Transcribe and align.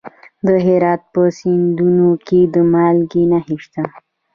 د 0.47 0.49
هرات 0.65 1.01
په 1.13 1.21
شینډنډ 1.37 2.09
کې 2.27 2.41
د 2.53 2.55
مالګې 2.73 3.23
نښې 3.31 3.57
شته. 3.63 3.83